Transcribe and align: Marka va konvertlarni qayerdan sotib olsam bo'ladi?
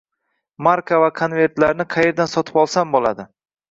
Marka 0.67 0.97
va 1.03 1.11
konvertlarni 1.21 1.89
qayerdan 1.97 2.35
sotib 2.37 2.63
olsam 2.67 2.99
bo'ladi? 3.01 3.33